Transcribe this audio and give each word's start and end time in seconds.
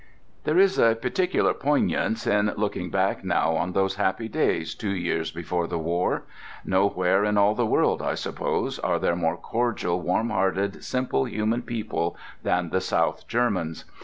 There 0.45 0.57
is 0.57 0.79
a 0.79 0.95
particular 0.95 1.53
poignance 1.53 2.25
in 2.25 2.51
looking 2.57 2.89
back 2.89 3.23
now 3.23 3.55
on 3.55 3.73
those 3.73 3.97
happy 3.97 4.27
days 4.27 4.73
two 4.73 4.95
years 4.95 5.29
before 5.29 5.67
the 5.67 5.77
war. 5.77 6.23
Nowhere 6.65 7.23
in 7.23 7.37
all 7.37 7.53
the 7.53 7.67
world, 7.67 8.01
I 8.01 8.15
suppose, 8.15 8.79
are 8.79 8.97
there 8.97 9.15
more 9.15 9.37
cordial, 9.37 10.01
warmhearted, 10.01 10.83
simple, 10.83 11.25
human 11.25 11.61
people 11.61 12.17
than 12.41 12.71
the 12.71 12.81
South 12.81 13.27
Germans. 13.27 13.85